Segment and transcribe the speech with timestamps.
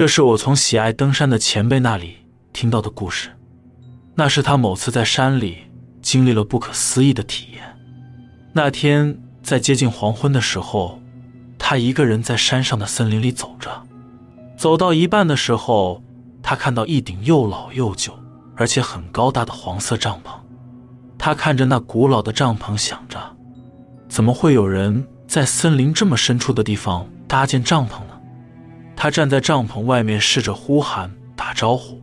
[0.00, 2.16] 这是我从喜爱登山的前辈那里
[2.54, 3.28] 听到的故事。
[4.14, 5.58] 那是他某次在山里
[6.00, 7.62] 经历了不可思议的体验。
[8.54, 10.98] 那天在接近黄昏的时候，
[11.58, 13.70] 他一个人在山上的森林里走着，
[14.56, 16.02] 走到一半的时候，
[16.42, 18.18] 他看到一顶又老又旧
[18.56, 20.30] 而且很高大的黄色帐篷。
[21.18, 23.18] 他看着那古老的帐篷，想着：
[24.08, 28.09] 怎么会有人在森林这么深处的地方搭建帐篷呢？
[29.02, 32.02] 他站在帐篷外面，试着呼喊打招呼，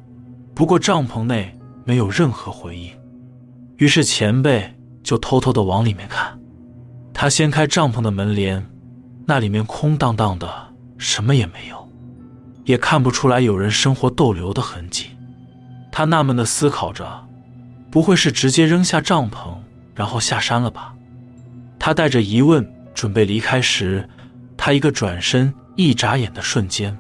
[0.55, 1.53] 不过帐篷内。
[1.85, 2.91] 没有任何回应，
[3.77, 6.37] 于是前辈就偷偷的往里面看。
[7.13, 8.67] 他掀开帐篷的门帘，
[9.25, 10.49] 那里面空荡荡的，
[10.97, 11.87] 什么也没有，
[12.65, 15.11] 也看不出来有人生活逗留的痕迹。
[15.91, 17.25] 他纳闷的思考着，
[17.89, 19.55] 不会是直接扔下帐篷
[19.95, 20.93] 然后下山了吧？
[21.79, 24.09] 他带着疑问准备离开时，
[24.57, 26.97] 他一个转身，一眨眼的瞬间，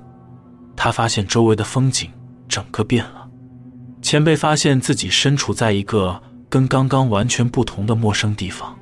[0.75, 2.11] 他发现周围的风景
[2.47, 3.27] 整个变了。
[4.03, 8.77] 前辈发现自己身处在一个跟刚刚完全不同的陌生地方，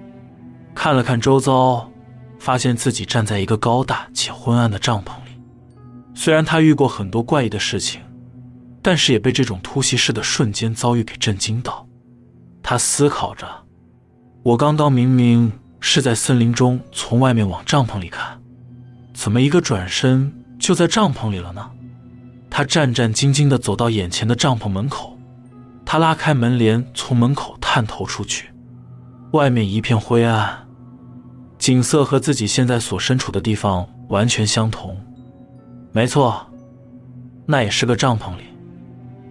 [0.75, 1.89] 看了看周遭，
[2.37, 5.41] 发现自己站在一个高大且昏暗的帐篷里。
[6.13, 8.01] 虽然他遇过很多怪异的事情，
[8.81, 11.87] 但是也被这种突袭式的瞬间遭遇给震惊到。
[12.61, 13.47] 他思考着：
[14.43, 18.39] 我刚刚明明是在森林中从外面往帐篷里看，
[19.15, 21.71] 怎么一个转身就在帐篷里了呢？
[22.49, 25.17] 他战战兢兢地走到眼前的帐篷门口。
[25.85, 28.49] 他拉开门帘，从门口探头出去，
[29.31, 30.67] 外面一片灰暗，
[31.57, 34.97] 景色和自己现在所身处的地方完全相同。
[35.93, 36.45] 没错，
[37.45, 38.43] 那也是个帐篷里。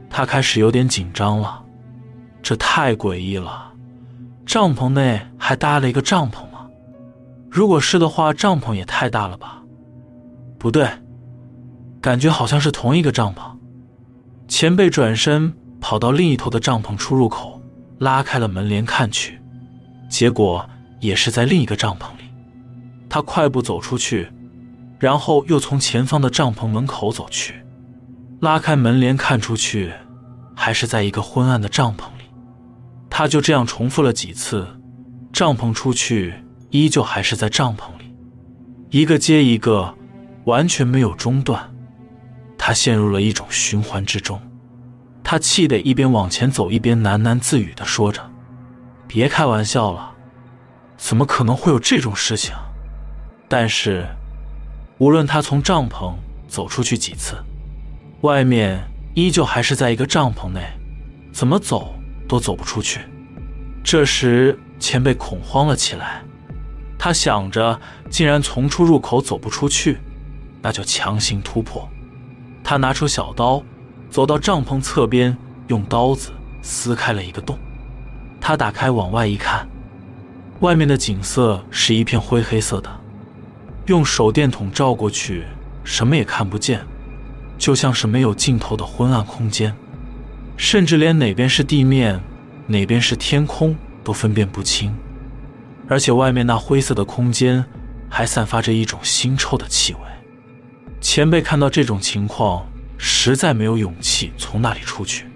[0.08, 1.62] 他开始有点紧张了，
[2.42, 3.72] 这太诡异了。
[4.46, 6.68] 帐篷内还搭了一个帐篷吗？
[7.50, 9.63] 如果是的话，帐篷也太大了吧？
[10.64, 10.88] 不对，
[12.00, 13.54] 感觉好像是同一个帐篷。
[14.48, 15.52] 前辈转身。
[15.78, 17.60] 跑到另一头的帐篷出入口，
[17.98, 19.38] 拉开了门帘看去，
[20.08, 20.66] 结果
[20.98, 22.24] 也是在另一个帐篷里。
[23.06, 24.30] 他快步走出去，
[24.98, 27.56] 然后又从前方的帐篷门口走去，
[28.40, 29.92] 拉开门帘看出去，
[30.54, 32.24] 还是在一个昏暗的帐篷里。
[33.10, 34.66] 他就这样重复了几次，
[35.34, 36.32] 帐篷出去，
[36.70, 38.16] 依旧还是在帐篷里，
[38.88, 39.94] 一个接一个，
[40.44, 41.74] 完全没有中断。
[42.56, 44.40] 他陷入了一种循环之中。
[45.22, 48.30] 他气得一边往前走，一边喃喃自语地说着
[49.08, 50.12] ：“别开玩笑了，
[50.98, 52.54] 怎么可能会有这种事情？”
[53.48, 54.06] 但是，
[54.98, 56.14] 无论他从帐篷
[56.46, 57.36] 走出去几次，
[58.20, 58.82] 外面
[59.14, 60.60] 依旧还是在一个帐篷内，
[61.32, 61.94] 怎么走
[62.28, 63.00] 都走不出去。
[63.82, 66.22] 这时，前辈恐慌了起来，
[66.98, 69.98] 他想着，竟然从出入口走不出去，
[70.64, 71.88] 那就强行突破。
[72.64, 73.62] 他拿出小刀。
[74.10, 75.36] 走到帐篷侧边，
[75.66, 76.30] 用刀子
[76.62, 77.58] 撕开了一个洞。
[78.40, 79.66] 他打开往外一看，
[80.60, 82.88] 外面的景色是一片灰黑色的，
[83.86, 85.42] 用手电筒照过去，
[85.82, 86.86] 什么也看不见，
[87.58, 89.74] 就像是没有尽头的昏暗空间，
[90.56, 92.20] 甚至连哪边是地面，
[92.68, 93.74] 哪边是天空
[94.04, 94.94] 都分辨不清。
[95.88, 97.64] 而且外面那灰色的空间
[98.08, 100.00] 还散发着一种腥臭的气味。
[101.04, 102.66] 前辈看到这种情况。
[102.96, 105.26] 实在没有勇气从那里出去，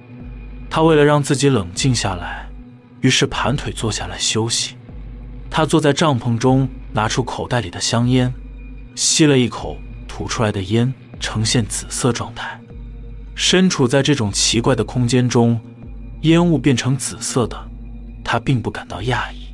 [0.71, 2.49] 他为了让自己冷静下来，
[3.03, 4.77] 于是盘腿坐下来休息。
[5.51, 8.33] 他坐在帐篷中，拿出口袋里的香烟，
[8.95, 12.59] 吸了一口，吐出来的烟呈现紫色状态。
[13.35, 15.61] 身处在这种奇怪的空间中，
[16.23, 17.71] 烟雾变成紫色的，
[18.25, 19.49] 他并不感到讶异。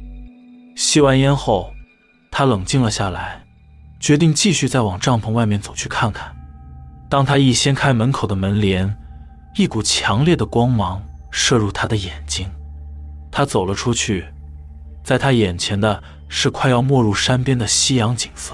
[0.77, 1.73] 吸完烟后，
[2.31, 3.44] 他冷静了下来，
[4.05, 6.31] 决定继续再往帐篷外面走去看看。
[7.09, 8.95] 当他一掀开门口的门帘，
[9.57, 12.47] 一股强烈的光芒射入他的眼睛。
[13.33, 14.27] 他走了出去，
[15.03, 18.53] 在他眼前的是快要没入山边的夕阳景色。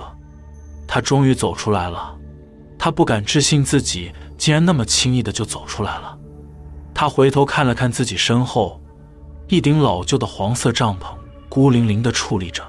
[0.86, 2.16] 他终于走出来了，
[2.78, 6.16] 他不敢置信自己竟然那么轻易的就走出来了。
[6.94, 8.80] 他回头看了看自己身后，
[9.48, 11.06] 一顶老旧的黄色帐篷
[11.48, 12.62] 孤零零的矗立着，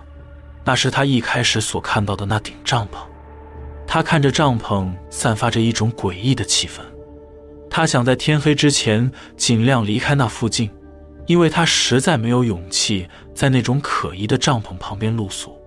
[0.63, 2.97] 那是他一开始所看到的那顶帐篷。
[3.87, 6.79] 他看着帐篷，散发着一种诡异的气氛。
[7.69, 10.69] 他想在天黑之前尽量离开那附近，
[11.25, 15.57] 因为他实在没有勇气在那种可疑的帐篷旁边露宿。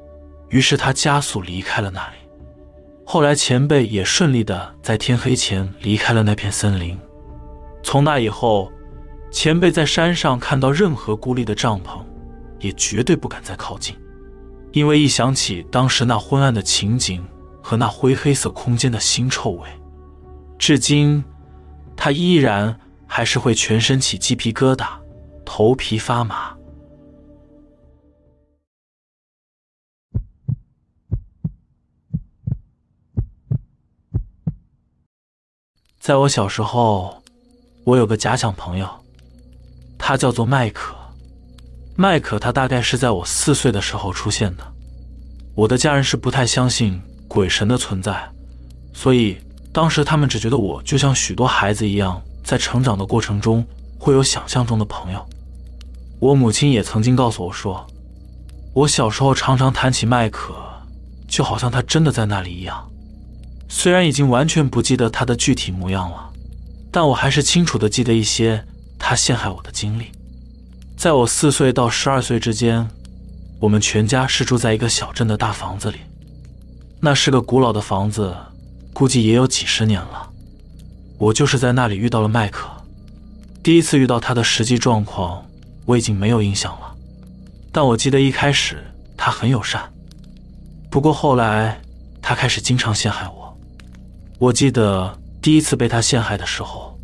[0.51, 2.17] 于是他加速离开了那里。
[3.05, 6.99] 后来前辈也顺利的在天黑前离开了那片森林。
[7.83, 8.73] 从那以后，
[9.31, 12.03] 前辈在山上看到任何孤立的帐篷，
[12.61, 13.95] 也绝对不敢再靠近，
[14.75, 17.27] 因为一想起当时那昏暗的情景。
[17.67, 19.67] 和那灰黑色空间的腥臭味，
[20.59, 21.25] 至今，
[21.97, 24.87] 他依然还是会全身起鸡皮疙瘩，
[25.47, 26.55] 头皮发麻。
[35.99, 37.23] 在我小时候，
[37.85, 38.87] 我有个假想朋友，
[39.97, 40.95] 他叫做麦克。
[41.97, 44.65] 麦克他大概是在我四岁的时候出现的。
[45.55, 48.29] 我的家人是不太相信鬼神的存在，
[48.93, 49.39] 所以
[49.73, 53.65] 当时他们只觉得我就像许多孩子一样，在成长的过程中
[53.97, 55.25] 会有想象中的朋友。
[56.19, 57.87] 我母亲也曾经告诉我说，
[58.73, 60.53] 我小时候常常谈起麦克，
[61.29, 62.91] 就好像他真的在那里一样。
[63.69, 66.31] 虽然已经完全不记得他的具体模样了，
[66.91, 68.65] 但我还是清楚的记得一些
[68.99, 70.07] 他陷害我的经历。
[70.97, 72.89] 在我四岁到十二岁之间，
[73.61, 75.99] 我们全家是住在一个小镇的大房子里。
[77.01, 78.35] 那是个古老的房子，
[78.93, 80.31] 估计也有几十年了。
[81.19, 82.69] 我就是在那里遇到了麦克。
[83.63, 85.45] 第一次遇到他的实际状况，
[85.85, 86.95] 我已经没有印象了，
[87.73, 88.83] 但我记得一开始
[89.17, 89.83] 他很友善。
[90.91, 91.81] 不过后来，
[92.23, 93.59] 他开始经常陷害我。
[94.39, 96.99] 我记得第一次被他陷害的时候，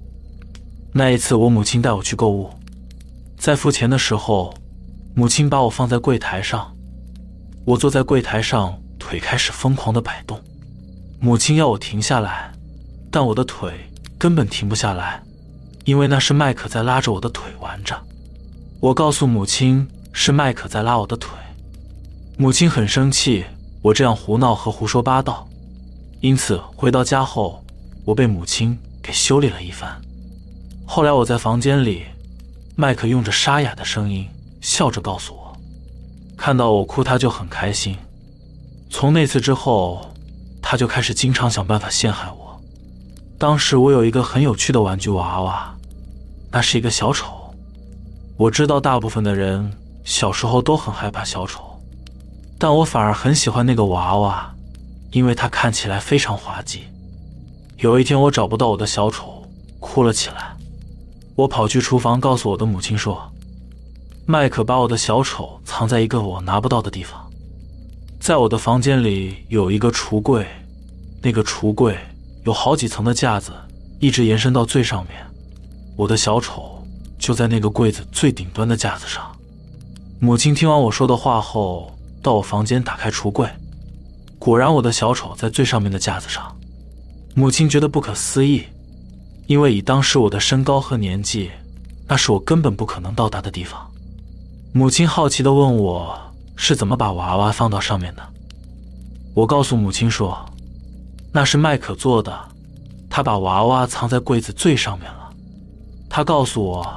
[0.92, 2.50] 那一次我母亲带我去购物，
[3.40, 4.52] 在付钱的时候，
[5.14, 6.76] 母亲把我放在柜台上，
[7.64, 10.38] 我坐在柜台上，腿开始疯狂的摆动，
[11.18, 12.52] 母亲要我停下来，
[13.10, 13.72] 但我的腿
[14.18, 15.22] 根本停不下来，
[15.86, 17.98] 因为那是麦克在拉着我的腿玩着。
[18.78, 21.30] 我告诉母亲是麦克在拉我的腿，
[22.36, 23.46] 母亲很生气，
[23.80, 25.48] 我这样胡闹和胡说八道。
[26.20, 27.64] 因此，回到家后，
[28.04, 29.98] 我被母亲给修理了一番。
[30.84, 32.02] 后来，我在房间里，
[32.80, 34.26] 麦克用着沙哑的声音
[34.62, 35.54] 笑着告诉我，
[36.34, 37.94] 看到我哭，他就很开心。
[38.88, 40.00] 从那次之后，
[40.62, 42.58] 他就开始经常想办法陷害我。
[43.38, 45.76] 当时我有一个很有趣的玩具娃娃，
[46.50, 47.54] 那是一个小丑。
[48.38, 49.70] 我知道大部分的人
[50.02, 51.78] 小时候都很害怕小丑，
[52.58, 54.54] 但我反而很喜欢那个娃娃。
[55.12, 56.84] 因为它看起来非常滑稽。
[57.76, 59.44] 有一天，我找不到我的小丑，
[59.80, 60.56] 哭了起来。
[61.40, 63.32] 我跑去厨房，告诉我的母亲说
[64.26, 67.18] ：“麦克把我的小丑藏在一个我拿不到的地方。
[68.20, 70.46] 在我的房间里有一个橱柜，
[71.22, 71.96] 那个橱柜
[72.44, 73.52] 有好几层的架子，
[74.00, 75.16] 一直延伸到最上面。
[75.96, 76.86] 我的小丑
[77.18, 79.24] 就在那个柜子最顶端的架子上。”
[80.20, 81.90] 母亲听完我说的话后，
[82.20, 83.48] 到我房间打开橱柜。
[84.38, 86.54] 果然，我的小丑在最上面的架子上。
[87.34, 88.64] 母亲觉得不可思议，
[89.50, 91.50] 因为以当时我的身高和年纪，
[92.06, 93.84] 那是我根本不可能到达的地方。
[94.72, 96.16] 母亲好奇地问我
[96.54, 98.22] 是怎么把娃娃放到上面的。
[99.34, 100.38] 我告诉母亲说，
[101.32, 102.32] 那是麦克做的，
[103.10, 105.32] 他把娃娃藏在柜子最上面了。
[106.08, 106.88] 他告诉我，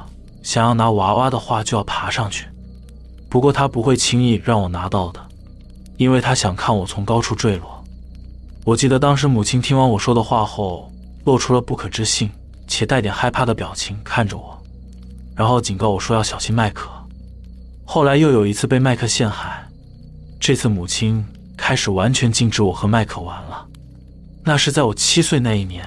[0.43, 2.45] 想要拿娃娃的话就要爬上去，
[3.29, 5.19] 不过他不会轻易让我拿到的。
[5.97, 7.83] 因为他想看我从高处坠落。
[8.63, 10.91] 我记得当时母亲听完我说的话后，
[11.25, 12.29] 露出了不可置信
[12.67, 14.61] 且带点害怕的表情看着我，
[15.35, 16.89] 然后警告我说要小心麦克。
[17.85, 19.67] 后来又有一次被麦克陷害，
[20.39, 21.25] 这次母亲
[21.57, 23.67] 开始完全禁止我和麦克玩了。
[24.43, 25.85] 那是在我七岁那一年，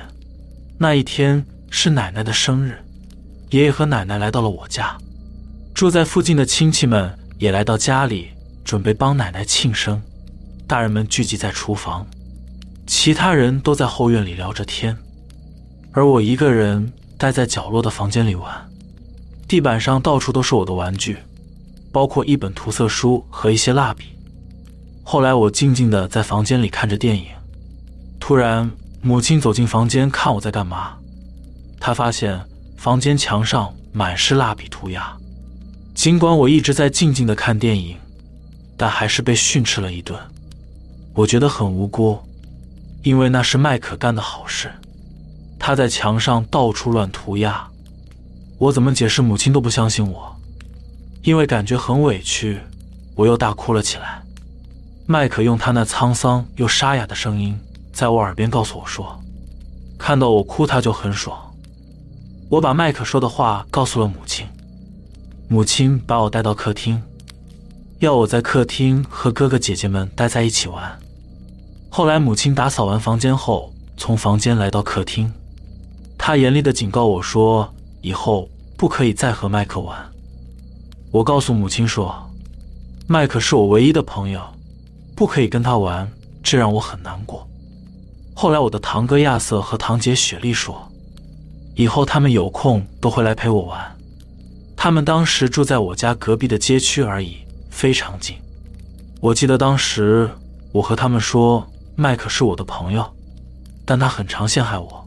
[0.78, 2.84] 那一天是奶奶的生日，
[3.50, 4.96] 爷爷和奶奶来到了我家，
[5.74, 8.28] 住在附近的亲戚们也来到家里。
[8.64, 10.02] 准备帮奶奶庆生，
[10.66, 12.04] 大人们聚集在厨房，
[12.84, 14.96] 其他人都在后院里聊着天，
[15.96, 18.52] 而我一个人待在角落的房间里玩。
[19.48, 21.16] 地板上到处都是我的玩具，
[21.90, 24.04] 包括一本涂色书和一些蜡笔。
[25.02, 27.24] 后来我静静的在房间里看着电影，
[28.20, 30.98] 突然母亲走进房间看我在干嘛。
[31.80, 32.38] 她发现
[32.76, 35.16] 房间墙上满是蜡笔涂鸦，
[35.94, 37.96] 尽管我一直在静静的看电影。
[38.76, 40.20] 但还是被训斥了一顿，
[41.14, 42.18] 我觉得很无辜，
[43.02, 44.70] 因为那是麦克干的好事。
[45.58, 47.66] 他在墙上到处乱涂鸦，
[48.58, 50.36] 我怎么解释母亲都不相信我，
[51.22, 52.60] 因为感觉很委屈，
[53.14, 54.22] 我又大哭了起来。
[55.06, 57.58] 麦克用他那沧桑又沙哑的声音
[57.92, 59.20] 在我耳边告诉我说
[59.98, 61.38] ：“看到我哭他就很爽。”
[62.50, 64.46] 我把麦克说的话告诉了母亲，
[65.48, 67.02] 母亲把我带到客厅。
[68.00, 70.98] 要我在客厅和哥哥姐姐们待在一起玩。
[71.88, 75.32] 后来母亲打扫完房间后，从房间来到客厅，
[76.26, 79.96] 他严厉的警告我说：“以后不可以再和麦克玩。”
[81.12, 82.12] 我告诉母亲说
[83.06, 84.42] ：“麦克是我唯一的朋友，
[85.14, 86.10] 不可以跟他玩，
[86.42, 87.48] 这让我很难过。”
[88.34, 90.90] 后来我的堂哥亚瑟和堂姐雪莉说，
[91.76, 93.96] 以后他们有空都会来陪我玩。
[94.76, 97.36] 他们当时住在我家隔壁的街区而已，
[97.70, 98.34] 非常近。
[99.20, 100.28] 我记得当时
[100.72, 101.64] 我和他们说，
[101.94, 103.08] 麦克是我的朋友，
[103.84, 105.05] 但他很常陷害我。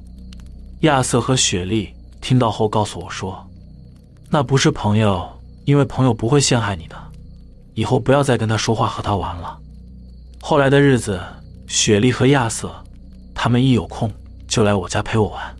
[0.81, 3.45] 亚瑟和雪莉听到后告诉我说，
[4.29, 5.27] 那不是朋友，
[5.65, 6.95] 因为朋友不会陷害你的。
[7.74, 9.57] 以后不要再跟他说话和他玩了。
[10.41, 11.19] 后来的日子，
[11.67, 12.74] 雪莉和亚瑟。
[13.33, 14.12] 他们一有空
[14.50, 15.55] 就来我家陪我玩，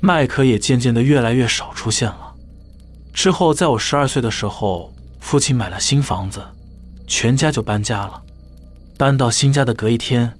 [0.00, 2.34] 麦克也渐渐的越来越少出现了。
[3.12, 6.42] 之后，在我十二岁的时候，父亲买了新房子，
[7.06, 8.22] 全家就搬家了。
[8.96, 10.32] 搬到新家的隔一天，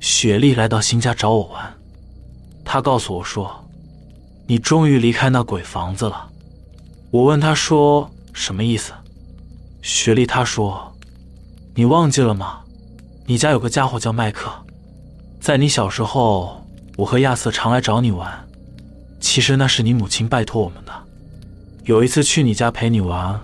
[0.00, 1.79] 雪莉来到新家找我玩。
[2.72, 3.64] 他告诉我说
[4.46, 6.30] ：“你终于离开那鬼房子了。”
[7.10, 8.92] 我问他说：“什么意思？”
[9.82, 10.94] 雪莉他说
[11.74, 12.60] ：“你忘记了吗？
[13.26, 14.48] 你家有个家伙叫麦克。”
[15.42, 16.64] 在你小时候，
[16.96, 18.32] 我和亚瑟常来找你玩。
[19.18, 20.92] 其实那是你母亲拜托我们的。
[21.86, 23.40] 有一次去你家陪你玩，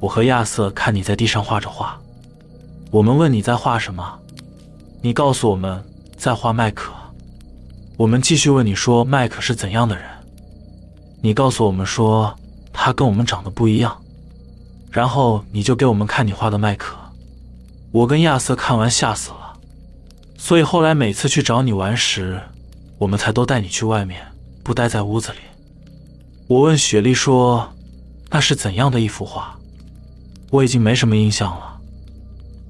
[0.00, 1.98] 我和亚瑟看你在地上画着画。
[2.90, 4.18] 我们问你在画什么，
[5.00, 5.82] 你告诉我们
[6.18, 6.92] 在画麦克。
[7.96, 10.04] 我们继续问你说麦克是怎样的人，
[11.22, 12.38] 你告诉我们说
[12.70, 13.96] 他跟我们长得不一样。
[14.90, 16.94] 然后你就给我们看你画的麦克。
[17.92, 19.56] 我跟亚瑟看完吓死了。
[20.36, 22.38] 所以后来每次去找你玩时，
[22.98, 24.20] 我们才都带你去外面，
[24.62, 25.38] 不待在屋子里。
[26.46, 27.66] 我问雪莉说
[28.28, 29.58] ：“那是怎样的一幅画？”
[30.52, 31.80] 我已经没什么印象了。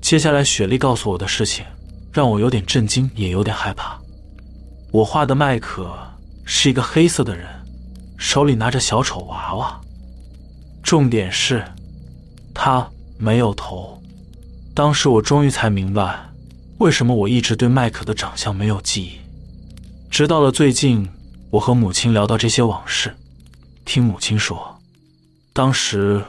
[0.00, 1.64] 接下来雪莉告诉我的事情，
[2.12, 4.00] 让我有点震惊，也有点害怕。
[4.92, 5.94] 我画的麦克
[6.44, 7.46] 是一个黑色的人，
[8.16, 9.80] 手里拿着小丑娃娃。
[10.82, 11.64] 重点是，
[12.54, 12.88] 他
[13.18, 14.00] 没有头。
[14.74, 16.18] 当时我终于才明白。
[16.78, 19.12] 为什么我一直对麦克的长相没有记忆？
[20.10, 21.08] 直到了最近，
[21.50, 23.16] 我和母亲聊到这些往事，
[23.84, 24.78] 听母亲说，
[25.54, 26.22] 当时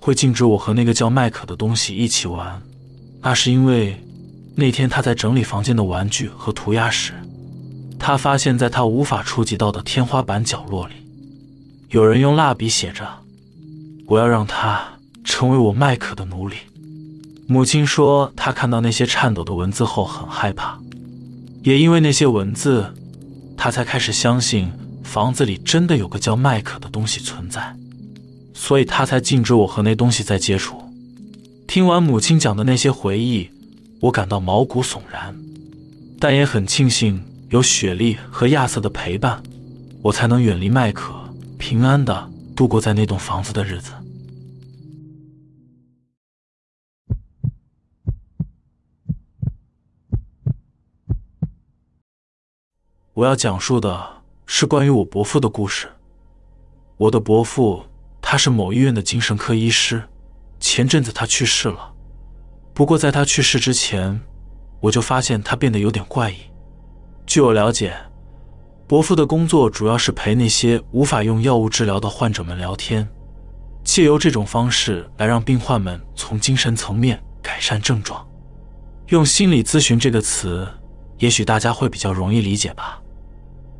[0.00, 2.60] 会禁止我和那个叫麦克的东西一起玩，
[3.20, 4.02] 那是因为
[4.56, 7.12] 那天他在整理房间的玩具和涂鸦时，
[8.00, 10.94] 他发现在他无法触及到的天花板角落里，
[11.90, 13.06] 有人用蜡笔写着
[14.08, 14.82] ：“我要让他
[15.22, 16.56] 成为我麦克的奴隶。”
[17.46, 20.78] 母亲说，她看到那些颤抖的文字后很害怕，
[21.62, 22.94] 也因为那些文字，
[23.56, 24.70] 她才开始相信
[25.02, 27.76] 房子里真的有个叫麦克的东西存在，
[28.54, 30.80] 所以她才禁止我和那东西再接触。
[31.66, 33.50] 听完母亲讲的那些回忆，
[34.00, 35.36] 我感到毛骨悚然，
[36.18, 39.42] 但也很庆幸有雪莉和亚瑟的陪伴，
[40.02, 41.12] 我才能远离麦克，
[41.58, 43.92] 平安的度过在那栋房子的日子。
[53.14, 55.88] 我要讲述的是关于我伯父的故事。
[56.96, 57.84] 我的伯父，
[58.22, 60.04] 他是某医院的精神科医师。
[60.60, 61.92] 前阵子他去世了，
[62.72, 64.20] 不过在他去世之前，
[64.78, 66.36] 我就发现他变得有点怪异。
[67.30, 67.94] 据我了解，
[68.88, 73.08] 伯父的工作主要是陪那些无法用药物治疗的患者们聊天，
[73.84, 78.26] 借由这种方式来让病患们从精神层面改善症状。
[79.10, 80.66] 用心理咨询这个词，
[81.18, 83.00] 也许大家会比较容易理解吧。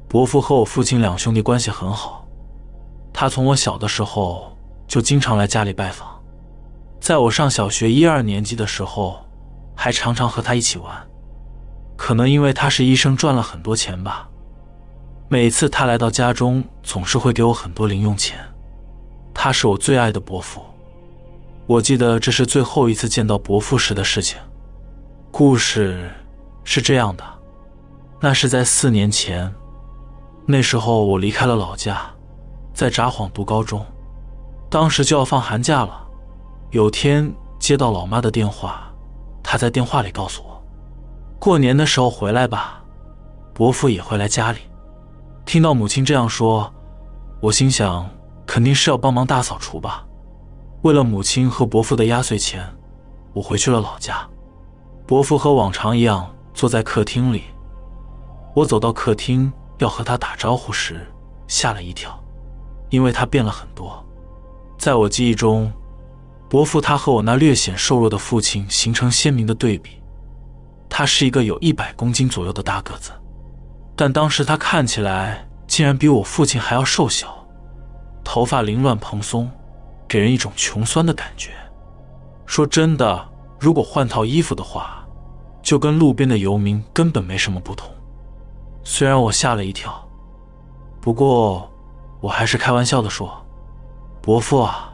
[0.07, 2.25] 伯父和我父亲两兄弟关系很好，
[3.13, 6.23] 他从我小的时候就经常来家里拜访，
[7.01, 9.27] 在我上小学一二年级的时候，
[9.75, 11.10] 还常常和他一起玩。
[12.01, 14.27] 可能因为他是医生，赚了很多钱吧。
[15.29, 18.39] 每次他来到家中，总是会给我很多零用钱。
[19.35, 20.63] 他是我最爱的伯父。
[21.67, 24.39] 我记得这是最后一次见到伯父时的事情。
[25.31, 26.11] 故事
[26.65, 27.25] 是这样的，
[28.19, 29.53] 那是在四年前。
[30.47, 32.01] 那时候我离开了老家，
[32.73, 33.85] 在札幌读高中，
[34.71, 36.01] 当时就要放寒假了。
[36.71, 38.91] 有天接到老妈的电话，
[39.43, 40.50] 她在电话里告诉我，
[41.41, 42.85] 过年的时候回来吧，
[43.55, 44.59] 伯父也会来家里。
[45.47, 46.71] 听到母亲这样说，
[47.41, 48.07] 我心想
[48.47, 50.05] 肯定是要帮忙大扫除吧。
[50.83, 52.63] 为了母亲和伯父的压岁钱，
[53.33, 54.29] 我回去了老家。
[55.07, 57.45] 伯父和往常一样坐在客厅里，
[58.55, 59.51] 我走到客厅。
[59.79, 61.11] 要和他打招呼时，
[61.49, 62.23] 吓了一跳，
[62.91, 64.05] 因为他变了很多。
[64.77, 65.73] 在我记忆中，
[66.51, 70.00] 伯父他和我那略显瘦弱的父亲形成鲜明的对比。
[70.91, 73.13] 他是一个有一百公斤左右的大个子，
[73.97, 77.47] 但当时他看起来竟然比我父亲还要瘦小，
[78.25, 79.49] 头发凌乱蓬松，
[80.09, 81.53] 给人一种穷酸的感觉。
[82.45, 83.29] 说真的，
[83.59, 85.07] 如果换套衣服的话，
[85.63, 87.89] 就跟路边的游民根本没什么不同。
[88.83, 90.07] 虽然我吓了一跳，
[91.01, 91.71] 不过
[92.21, 93.31] 我还是开玩笑的说
[94.21, 94.93] ：“伯父啊，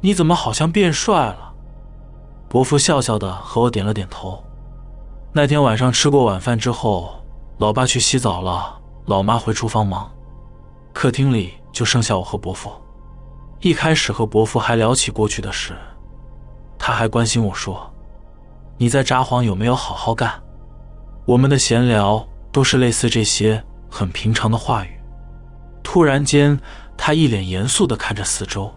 [0.00, 1.54] 你怎么好像变帅了？”
[2.50, 4.42] 伯父笑笑的和我点了点头。
[5.38, 7.14] 那天晚上吃过晚饭之后，
[7.58, 8.76] 老爸去洗澡了，
[9.06, 10.10] 老妈回厨房忙，
[10.92, 12.72] 客厅里就剩下我和伯父。
[13.60, 15.76] 一开始和伯父还聊起过去的事，
[16.76, 17.88] 他还关心我说
[18.78, 20.42] ：“你在札幌有没有好好干？”
[21.24, 25.00] 我们的闲聊都是类似这些很平常的话语。
[25.84, 26.58] 突然间，
[26.96, 28.68] 他一脸严肃的看着四周，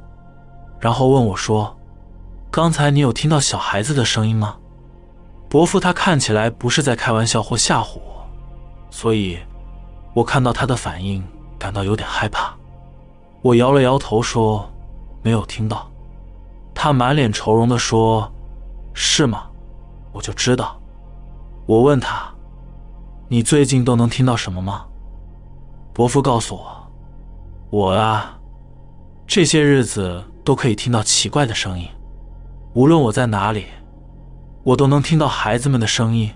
[0.79, 1.75] 然后问我说
[2.51, 4.57] ：“刚才你有听到小孩子的声音吗？”
[5.51, 8.25] 伯父他看起来不是在开玩笑或吓唬我，
[8.89, 9.37] 所以，
[10.13, 11.21] 我看到他的反应
[11.59, 12.55] 感到有点害怕。
[13.41, 14.71] 我摇了摇头说
[15.21, 15.91] ：“没有听到。”
[16.73, 18.31] 他满脸愁容的说
[18.95, 19.43] ：“是吗？
[20.13, 20.79] 我就知道。”
[21.67, 22.33] 我问他。
[23.27, 24.85] 你最近都能听到什么吗？
[25.91, 26.91] 伯父告诉我，
[27.71, 28.39] 我啊，
[29.27, 31.89] 这些日子都可以听到奇怪的声音，
[32.73, 33.65] 无论我在哪里，
[34.63, 36.31] 我都能听到孩子们的声音，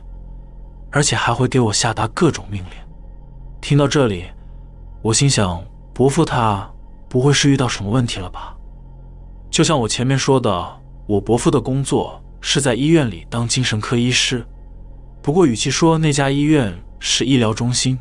[0.91, 2.72] 而且还会给我下达各种命令。
[3.62, 4.25] 听到这里，
[5.03, 5.63] 我心想，
[5.94, 6.67] 伯父他
[7.08, 8.55] 不会是遇到什么问题了吧？
[9.51, 14.44] 就像我前面说的，我伯父的工作是在医院里当精神科医师，
[15.22, 17.98] 不过与其说那家医院，是医疗中心，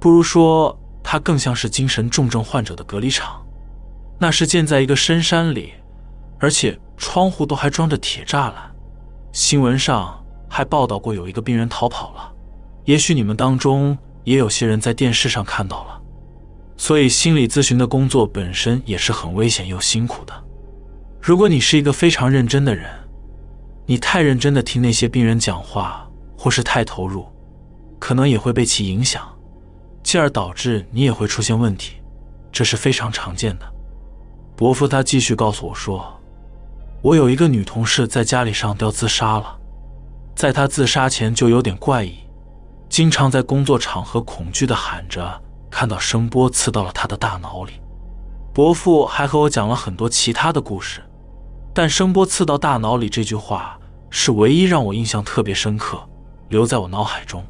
[0.00, 3.40] 不如说它更像是精神重症患者的隔离场。
[4.18, 5.72] 那是建在一个深山里，
[6.40, 8.71] 而且窗户都还装着铁栅栏。
[9.32, 12.32] 新闻上还报道过有一个病人逃跑了，
[12.84, 16.00] 也许你们当中也有些人在电视上看到了。
[16.76, 20.34] 所以心理咨询的工作本身也是很危险又辛苦的。
[21.20, 22.90] 如果你是一个非常认真的人，
[23.86, 27.26] 你太认真的听那些病人讲话，或是太投入。
[27.98, 29.22] 可能也会被其影响，
[30.02, 31.96] 进而导致你也会出现问题，
[32.50, 33.72] 这是非常常见的。
[34.56, 36.20] 伯父他继续告诉我说
[37.02, 39.58] ：“我有一个女同事在家里上吊自杀了，
[40.36, 42.14] 在她自杀前就有点怪异，
[42.88, 47.72] 经常在工作场合恐惧地喊着看到声波刺到了她的大脑里。”
[48.54, 51.02] 伯父还和我讲了很多其他的故事，
[51.74, 53.76] 但“声波刺到大脑里”这句话
[54.08, 55.98] 是唯一让我印象特别深刻，
[56.50, 57.42] 留在我脑海中。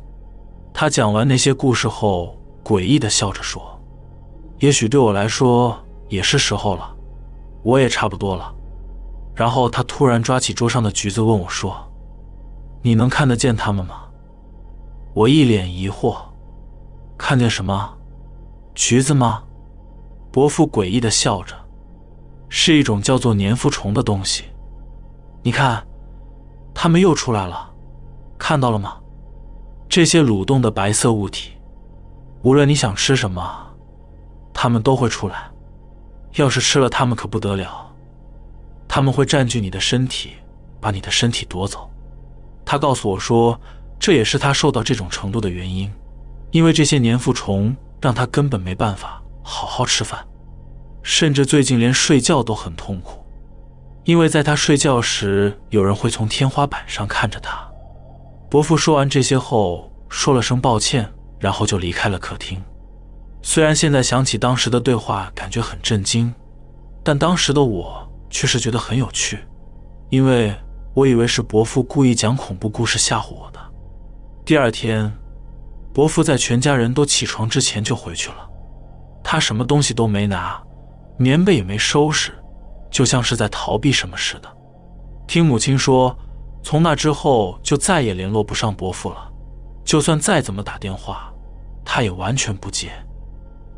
[0.72, 3.78] 他讲完那些故事后，诡异的笑着说
[4.60, 6.96] ：“也许对我来说也是时候了，
[7.62, 8.50] 我也差不多了。”
[9.34, 11.90] 然后他突然抓起桌上的橘子，问我说
[12.82, 14.02] ：“你能看得见他们吗？”
[15.14, 16.16] 我一脸疑惑
[17.18, 17.96] ：“看见什么？
[18.74, 19.42] 橘子吗？”
[20.32, 21.54] 伯父诡异的笑着
[22.48, 24.44] ：“是一种叫做粘附虫的东西。
[25.42, 25.86] 你看，
[26.74, 27.70] 他们又出来了，
[28.38, 28.96] 看到了吗？”
[29.88, 31.52] 这些蠕动的白色物体，
[32.42, 33.42] 无论你想吃什么，
[34.54, 35.50] 他们都会出来。
[36.36, 37.81] 要是吃了他们，可不得了，
[38.94, 40.32] 他们会占据你的身体，
[40.78, 41.90] 把你的身体夺走。
[42.62, 43.58] 他告诉我说，
[43.98, 45.90] 这也是他瘦到这种程度的原因，
[46.50, 50.22] 因为这些粘附虫让他根本没办法好好吃饭，
[51.02, 53.24] 甚至最近连睡觉都很痛苦，
[54.04, 57.66] 因为在他睡觉时，有人会从天花板上看着他。
[58.50, 62.62] 伯父说完这些后，说了声抱歉，然后就离开了客厅。
[63.40, 66.34] 虽然现在想起当时的对话，感觉很震惊，
[67.02, 69.38] 但当时的我却是觉得很有趣，
[70.10, 70.52] 因为
[70.92, 73.60] 我以为是伯父故意讲恐怖故事吓唬我的。
[74.44, 75.12] 第二天，
[75.94, 78.50] 伯父在全家人都起床之前就回去了，
[79.22, 80.60] 他什么东西都没拿，
[81.16, 82.32] 棉被也没收拾，
[82.90, 84.48] 就像是在逃避什么似的。
[85.28, 86.16] 听母亲说。
[86.64, 89.28] 从那之后就再也联络不上伯父了，
[89.84, 91.28] 就算再怎么打电话，
[91.84, 92.92] 他也完全不接。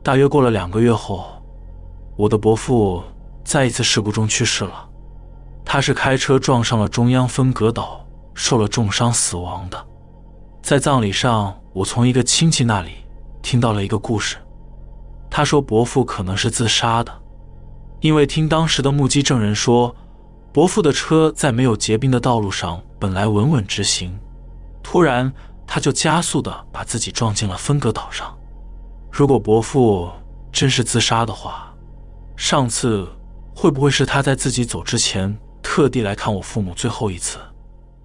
[0.02, 1.24] 大约过了两个月后，
[2.14, 3.02] 我的伯父
[3.44, 4.88] 在一次事故中去世了。
[5.64, 8.04] 他是开车撞上了中央分隔岛，
[8.34, 9.86] 受了重伤死亡的。
[10.62, 12.92] 在葬礼上，我从一个亲戚那里
[13.42, 14.36] 听到了一个故事。
[15.30, 17.12] 他说伯父可能是自杀的，
[18.00, 19.94] 因为听当时的目击证人说。
[20.52, 24.16] 伯父的车在没有结冰的道路上本来稳稳直行，
[24.84, 25.32] 突然
[25.66, 28.32] 他就加速的把自己撞进了分隔岛上。
[29.10, 30.08] 如果伯父
[30.52, 31.74] 真是自杀的话，
[32.36, 33.04] 上次
[33.54, 37.38] 会不会是他在自己走之前特地来看我父母最后一次，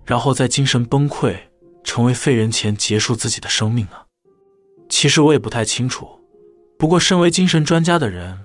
[0.06, 1.36] 然后在精神崩溃、
[1.84, 3.98] 成为废人前结束自己的生命呢？
[4.88, 6.08] 其实我也不太清楚，
[6.78, 8.40] 不过身为精神专家的人，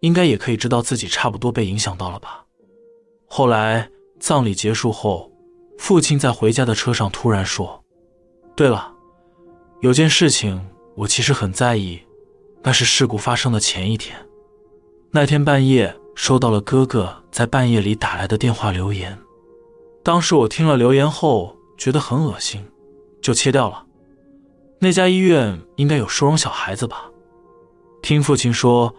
[0.00, 2.44] 应该也可以知道自己差不多被影响到了吧。
[3.26, 5.30] 后来葬礼结束后，
[5.78, 7.82] 父亲在回家的车上突然说
[8.56, 8.92] ：“对了，
[9.80, 12.00] 有件事情我其实很在意，
[12.62, 14.16] 那是事故发生的前一天。
[15.10, 19.18] 那天半夜收到了哥哥在半夜里打来的电话留言，
[20.02, 22.62] 当时我听了留言后觉得很恶心，
[23.22, 23.86] 就切掉了。
[24.80, 27.06] 那家医院应该有收容小孩子吧？
[28.02, 28.94] 听父亲说，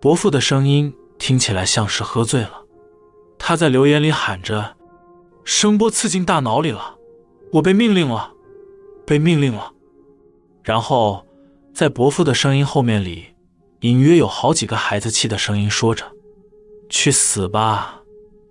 [0.00, 2.62] 伯父的声音听起来像是喝醉了，
[3.36, 4.76] 他在留言里喊着
[5.42, 6.94] ：“声波刺进大脑里了，
[7.54, 8.30] 我被命令了，
[9.04, 9.72] 被命令了。”
[10.62, 11.26] 然后
[11.74, 13.26] 在伯父的声音后面里。
[13.80, 16.04] 隐约有好几个孩子气的声音说着
[16.90, 18.02] ：“去死吧，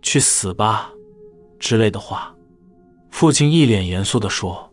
[0.02, 0.92] 去死吧”
[1.60, 2.34] 之类的话。
[3.12, 4.72] 父亲一脸严肃地说：“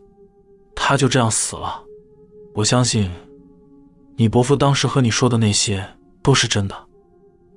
[0.73, 1.83] 他就这样死了。
[2.53, 3.11] 我相信，
[4.15, 5.85] 你伯父当时和你说的那些
[6.23, 6.75] 都是真的，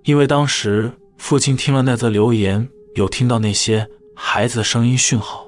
[0.02, 5.46] 因为当时父亲听了那则留言，有听到那些孩子的声音讯号，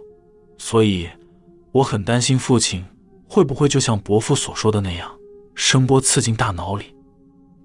[0.58, 1.08] 所以
[1.72, 2.84] 我很担心父亲
[3.26, 5.10] 会不会就像伯父所说的那样，
[5.54, 6.94] 声波刺进大脑里。”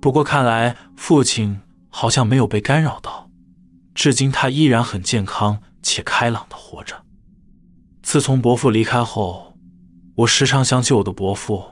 [0.02, 1.60] 不过看来父亲
[2.00, 3.28] 好像没有被干扰到，
[3.96, 6.96] 至今他依然很健康且开朗的活着。
[8.04, 9.58] 自从伯父离开后，
[10.18, 11.64] 我时常想起我的伯父，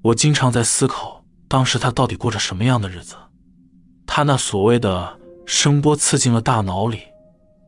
[0.00, 3.14] 我经常在思考当时他到底过着什么样的日子。
[4.06, 7.00] 他那所谓的声波刺进了大脑里，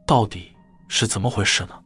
[0.07, 0.53] 到底
[0.89, 1.79] 是怎么回事呢？